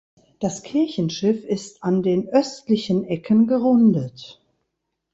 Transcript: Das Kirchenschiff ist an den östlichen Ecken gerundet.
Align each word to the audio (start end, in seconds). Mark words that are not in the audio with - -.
Das 0.39 0.63
Kirchenschiff 0.63 1.43
ist 1.45 1.83
an 1.83 2.01
den 2.01 2.27
östlichen 2.27 3.03
Ecken 3.03 3.45
gerundet. 3.45 4.41